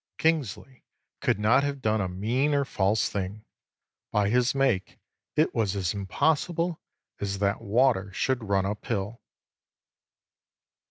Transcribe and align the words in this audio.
Kingsley 0.17 0.83
could 1.19 1.37
not 1.37 1.63
have 1.63 1.79
done 1.83 2.01
a 2.01 2.09
mean 2.09 2.55
or 2.55 2.65
false 2.65 3.07
thing: 3.07 3.45
by 4.11 4.29
his 4.29 4.55
make 4.55 4.97
it 5.35 5.53
was 5.53 5.75
as 5.75 5.93
impossible 5.93 6.81
as 7.19 7.37
that 7.37 7.61
water 7.61 8.11
should 8.11 8.45
run 8.49 8.65
uphill." 8.65 9.21